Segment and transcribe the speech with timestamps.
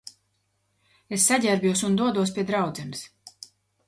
[1.17, 3.05] Es saģērbjos un dodos pie draudzenes.